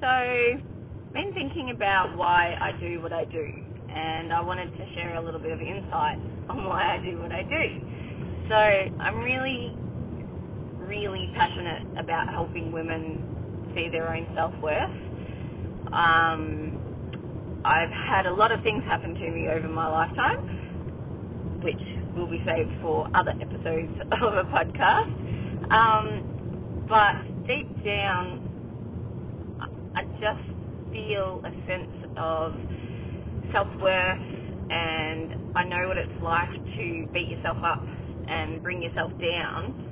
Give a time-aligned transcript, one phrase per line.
[0.00, 0.56] So,
[1.12, 3.44] been thinking about why I do what I do,
[3.94, 6.16] and I wanted to share a little bit of insight
[6.48, 7.64] on why I do what I do.
[8.48, 8.56] So,
[9.04, 9.76] I'm really,
[10.88, 14.90] really passionate about helping women see their own self worth.
[15.92, 21.76] Um, I've had a lot of things happen to me over my lifetime, which
[22.16, 23.92] will be saved for other episodes
[24.22, 25.12] of a podcast.
[25.70, 28.49] Um, but deep down,
[30.20, 30.44] just
[30.92, 32.52] feel a sense of
[33.52, 34.22] self worth,
[34.70, 37.84] and I know what it's like to beat yourself up
[38.28, 39.86] and bring yourself down.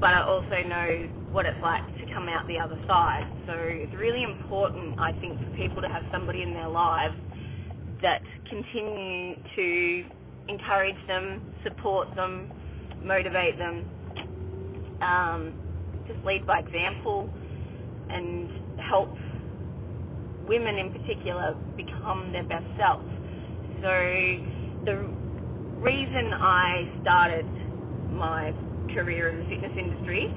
[0.00, 3.26] But I also know what it's like to come out the other side.
[3.46, 7.16] So it's really important, I think, for people to have somebody in their lives
[8.02, 10.04] that continue to
[10.48, 12.52] encourage them, support them,
[13.02, 13.84] motivate them,
[15.02, 15.52] um,
[16.06, 17.28] just lead by example,
[18.10, 19.10] and help
[20.48, 23.02] women in particular become their best self.
[23.82, 23.92] So
[24.84, 25.08] the
[25.82, 27.46] reason I started
[28.12, 28.52] my
[28.94, 30.32] career in the fitness industry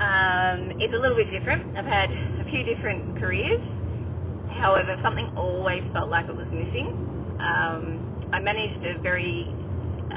[0.00, 1.62] um, it's a little bit different.
[1.78, 3.62] I've had a few different careers.
[4.58, 6.90] However, something always felt like it was missing.
[7.38, 9.46] Um, I managed a very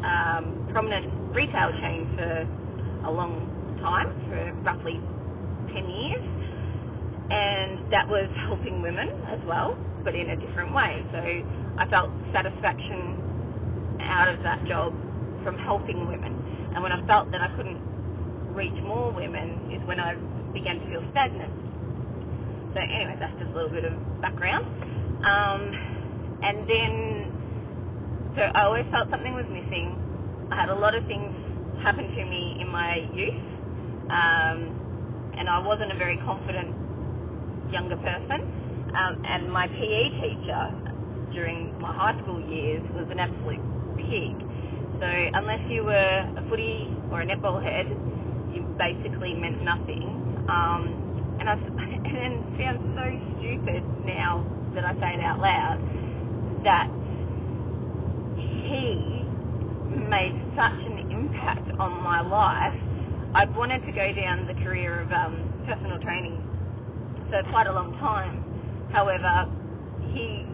[0.02, 2.48] um, prominent retail chain for
[3.06, 4.98] a long time, for roughly
[5.78, 6.26] 10 years,
[7.30, 11.04] and that was helping women as well, but in a different way.
[11.12, 11.20] So
[11.78, 14.96] I felt satisfaction out of that job
[15.44, 16.32] from helping women.
[16.74, 17.82] And when I felt that I couldn't
[18.56, 20.16] reach more women is when I
[20.54, 21.52] began to feel stagnant.
[22.74, 24.66] So anyway, that's just a little bit of background.
[25.26, 25.62] Um,
[26.44, 29.98] and then, so I always felt something was missing.
[30.52, 31.34] I had a lot of things
[31.84, 33.44] happen to me in my youth,
[34.10, 36.87] um, and I wasn't a very confident
[37.72, 38.42] younger person.
[38.96, 40.64] Um, and my PE teacher
[41.34, 43.62] during my high school years was an absolute
[44.00, 44.36] pig.
[45.00, 47.86] So unless you were a footy or a netball head,
[48.54, 50.08] you basically meant nothing.
[50.50, 53.06] Um, and, I, and it sounds so
[53.38, 55.80] stupid now that I say it out loud
[56.64, 56.90] that
[58.38, 59.24] he
[60.10, 62.76] made such an impact on my life.
[63.36, 65.36] I wanted to go down the career of um,
[65.68, 66.42] personal training
[67.30, 68.44] for quite a long time.
[68.92, 69.52] However,
[70.14, 70.48] he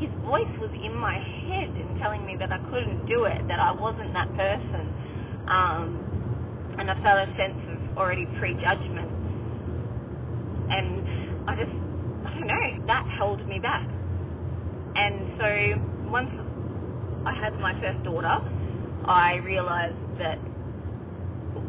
[0.00, 3.60] his voice was in my head and telling me that I couldn't do it, that
[3.60, 4.88] I wasn't that person.
[5.44, 9.12] Um, and I felt a sense of already prejudgment.
[10.72, 11.04] And
[11.44, 11.74] I just,
[12.24, 13.84] I don't know, that held me back.
[14.96, 16.32] And so once
[17.26, 18.40] I had my first daughter,
[19.04, 20.40] I realised that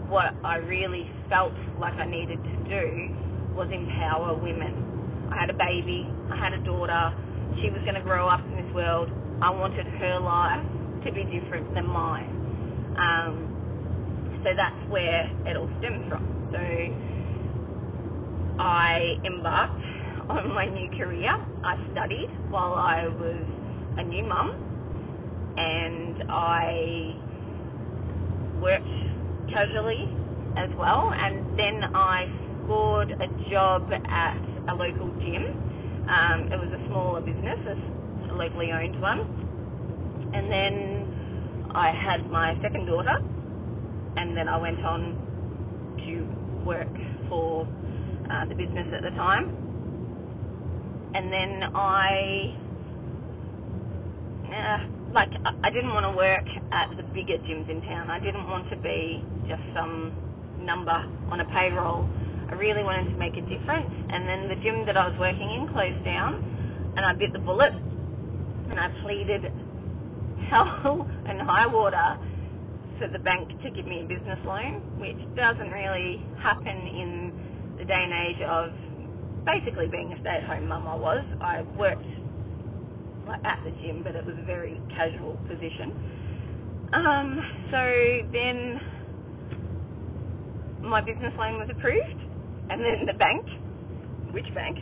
[0.07, 5.29] what I really felt like I needed to do was empower women.
[5.31, 7.13] I had a baby, I had a daughter,
[7.61, 9.09] she was going to grow up in this world.
[9.41, 10.65] I wanted her life
[11.05, 12.29] to be different than mine.
[12.97, 16.23] Um, so that's where it all stems from.
[16.51, 16.59] So
[18.59, 19.81] I embarked
[20.29, 21.31] on my new career.
[21.63, 23.45] I studied while I was
[23.97, 24.51] a new mum
[25.57, 27.15] and I
[28.61, 28.85] worked
[29.51, 30.07] casually
[30.57, 32.25] as well and then I
[32.71, 34.37] scored a job at
[34.69, 35.43] a local gym.
[36.07, 37.59] Um, it was a smaller business,
[38.31, 39.19] a locally owned one.
[40.33, 43.17] And then I had my second daughter
[44.15, 46.87] and then I went on to work
[47.27, 47.67] for
[48.31, 49.73] uh, the business at the time.
[51.13, 52.55] And then I,
[54.47, 55.29] uh, like,
[55.63, 58.09] I didn't want to work at the bigger gyms in town.
[58.09, 60.13] I didn't want to be just some
[60.61, 60.95] number
[61.31, 62.09] on a payroll.
[62.51, 63.89] I really wanted to make a difference.
[64.11, 66.43] And then the gym that I was working in closed down,
[66.97, 69.47] and I bit the bullet, and I pleaded
[70.49, 72.19] hell and high water
[72.99, 77.33] for the bank to give me a business loan, which doesn't really happen in
[77.79, 78.69] the day and age of
[79.45, 80.87] basically being a stay-at-home mum.
[80.87, 81.25] I was.
[81.41, 82.05] I worked
[83.27, 85.95] like at the gym, but it was a very casual position.
[86.93, 87.39] Um,
[87.71, 88.81] so then
[90.83, 92.19] my business loan was approved,
[92.71, 93.45] and then the bank,
[94.33, 94.79] which bank,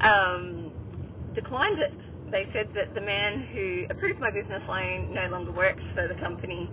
[0.00, 0.72] um,
[1.34, 1.92] declined it.
[2.30, 6.18] They said that the man who approved my business loan no longer works for the
[6.20, 6.68] company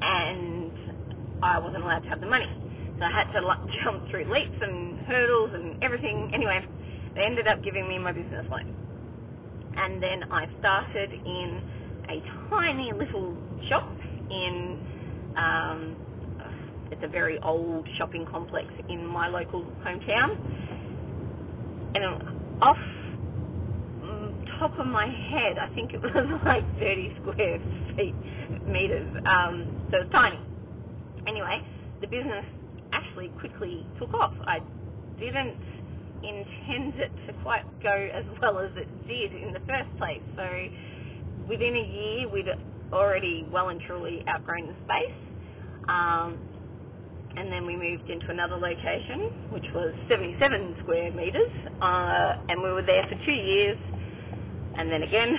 [0.00, 0.72] and
[1.42, 2.48] I wasn't allowed to have the money.
[2.98, 6.30] So I had to like, jump through leaps and hurdles and everything.
[6.34, 6.64] Anyway,
[7.14, 8.74] they ended up giving me my business loan.
[9.76, 11.62] And then I started in
[12.10, 12.18] a
[12.50, 13.36] tiny little
[13.68, 13.88] shop
[14.30, 14.80] in,
[16.98, 20.36] it's a very old shopping complex in my local hometown.
[21.94, 22.04] and
[22.62, 22.76] off
[24.58, 27.58] top of my head, I think it was like 30 square
[27.96, 28.14] feet
[28.66, 29.08] meters.
[29.26, 30.38] Um, so it's tiny.
[31.26, 31.62] Anyway,
[32.00, 32.44] the business
[32.92, 34.34] actually quickly took off.
[34.46, 34.58] I
[35.18, 35.56] didn't
[36.22, 40.22] intend it to quite go as well as it did in the first place.
[40.36, 40.46] So
[41.48, 42.48] within a year, we'd
[42.92, 45.16] already well and truly outgrown the space.
[45.88, 46.38] Um,
[47.38, 51.50] and then we moved into another location, which was 77 square metres,
[51.80, 53.78] uh, and we were there for two years.
[54.76, 55.38] And then again,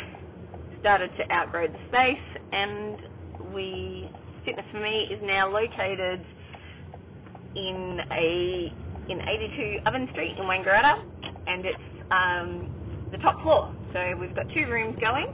[0.80, 2.98] started to outgrow the space, and
[3.54, 4.10] we
[4.46, 6.26] Fitness for Me is now located
[7.56, 8.74] in a
[9.10, 11.04] in 82 Oven Street in Wangaratta,
[11.48, 11.78] and it's
[12.12, 13.74] um, the top floor.
[13.92, 15.28] So we've got two rooms going,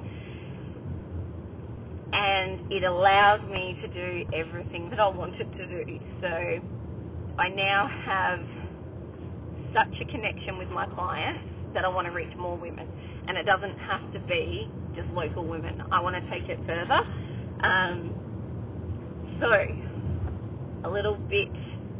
[2.13, 5.99] and it allows me to do everything that I wanted to do.
[6.21, 6.29] So
[7.39, 8.39] I now have
[9.75, 11.43] such a connection with my clients
[11.73, 12.87] that I want to reach more women,
[13.27, 15.81] and it doesn't have to be just local women.
[15.91, 17.01] I want to take it further.
[17.63, 18.13] Um,
[19.41, 19.51] so,
[20.85, 21.49] a little bit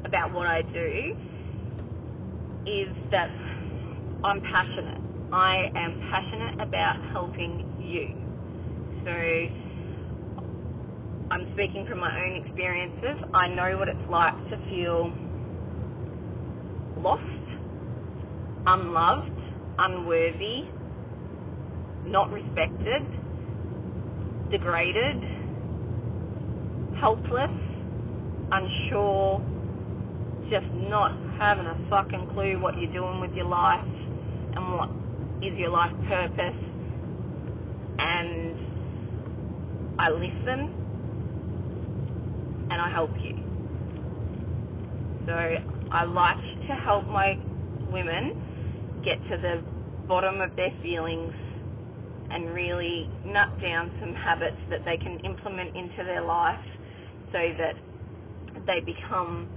[0.06, 1.16] about what I do
[2.66, 3.30] is that
[4.24, 5.02] I'm passionate.
[5.34, 8.16] I am passionate about helping you.
[9.06, 9.65] So
[11.32, 13.18] I'm speaking from my own experiences.
[13.34, 15.12] I know what it's like to feel
[17.02, 17.24] lost,
[18.68, 19.32] unloved,
[19.80, 20.70] unworthy,
[22.06, 23.02] not respected,
[24.52, 25.18] degraded,
[27.02, 27.50] helpless,
[28.52, 29.42] unsure,
[30.52, 34.90] just not having a fucking clue what you're doing with your life and what
[35.42, 36.62] is your life purpose.
[37.98, 38.60] And
[40.00, 40.85] I listen
[42.70, 43.36] and I help you.
[45.26, 45.34] So
[45.92, 47.38] I like to help my
[47.92, 49.64] women get to the
[50.08, 51.34] bottom of their feelings
[52.32, 56.60] and really nut down some habits that they can implement into their life
[57.32, 57.74] so that
[58.66, 59.48] they become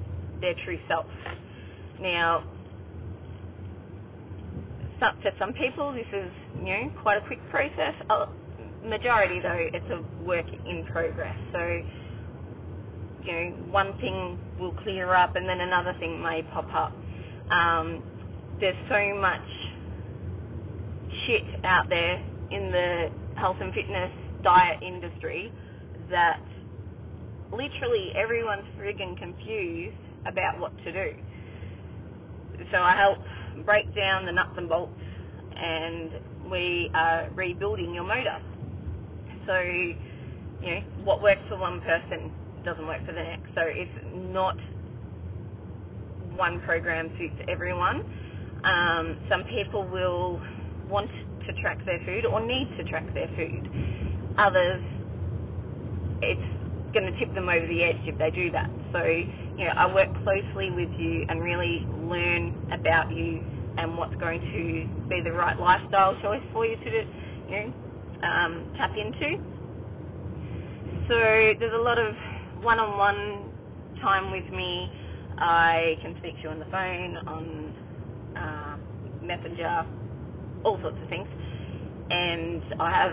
[0.40, 1.06] their true self.
[2.00, 2.44] Now,
[5.00, 7.94] for some people, this is you know quite a quick process.
[8.10, 8.26] Uh,
[8.84, 11.36] majority, though, it's a work in progress.
[11.52, 11.80] So,
[13.24, 16.92] you know, one thing will clear up, and then another thing may pop up.
[17.52, 18.02] Um,
[18.60, 19.40] there's so much
[21.26, 22.16] shit out there
[22.50, 23.06] in the
[23.36, 24.10] health and fitness
[24.42, 25.52] diet industry
[26.10, 26.40] that
[27.52, 31.10] literally everyone's frigging confused about what to do.
[32.72, 33.18] So I help
[33.64, 34.92] break down the nuts and bolts
[35.56, 36.10] and
[36.50, 38.38] we are rebuilding your motor.
[39.46, 42.30] So, you know, what works for one person
[42.64, 43.48] doesn't work for the next.
[43.54, 43.90] So it's
[44.32, 44.56] not
[46.36, 48.02] one program suits everyone.
[48.64, 50.40] Um, some people will
[50.88, 51.10] want
[51.46, 53.68] to track their food or need to track their food.
[54.38, 54.82] Others,
[56.22, 58.70] it's going to tip them over the edge if they do that.
[58.92, 63.42] So, you know, I work closely with you and really learn about you
[63.76, 66.90] and what's going to be the right lifestyle choice for you to,
[67.48, 67.72] you know,
[68.22, 69.38] um, tap into.
[71.08, 72.14] So there's a lot of
[72.62, 73.52] one-on-one
[74.02, 74.90] time with me.
[75.38, 77.74] I can speak to you on the phone, on
[78.36, 78.76] uh,
[79.24, 79.86] Messenger,
[80.64, 81.28] all sorts of things.
[82.10, 83.12] And I have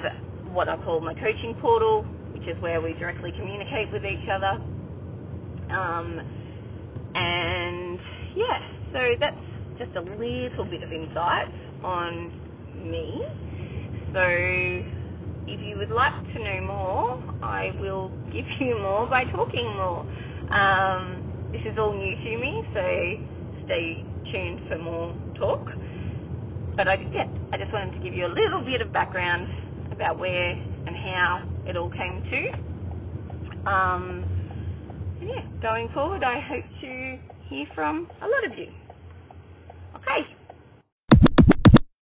[0.54, 4.62] what I call my coaching portal, which is where we directly communicate with each other.
[5.74, 6.22] Um,
[7.16, 8.00] and
[8.36, 8.60] yeah,
[8.94, 9.46] so that's
[9.78, 11.52] just a little bit of insight
[11.84, 12.32] on
[12.92, 13.22] me.
[14.14, 14.95] So
[15.48, 20.06] if you would like to know more, I will give you more by talking more.
[20.52, 21.22] Um,
[21.52, 22.82] this is all new to me, so
[23.66, 25.68] stay tuned for more talk.
[26.78, 29.48] But I, yeah, I just wanted to give you a little bit of background
[29.92, 30.52] about where
[30.88, 33.72] and how it all came to.
[33.72, 34.26] Um,
[35.22, 37.18] yeah, going forward, I hope to
[37.50, 38.68] hear from a lot of you.
[39.96, 40.35] Okay.